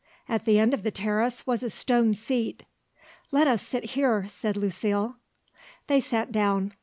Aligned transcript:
At 0.27 0.45
the 0.45 0.57
end 0.57 0.73
of 0.73 0.81
the 0.81 0.89
terrace 0.89 1.45
was 1.45 1.61
a 1.61 1.69
stone 1.69 2.15
seat. 2.15 2.63
"Let 3.29 3.47
us 3.47 3.61
sit 3.61 3.91
here," 3.91 4.25
said 4.27 4.57
Lucile. 4.57 5.15
They 5.85 5.99
sat 5.99 6.31
down. 6.31 6.73